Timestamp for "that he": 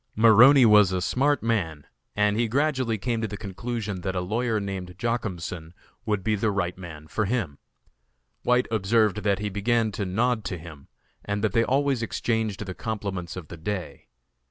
9.21-9.49